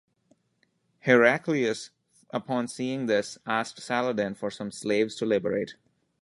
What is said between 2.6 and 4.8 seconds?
seeing this asked Saladin for some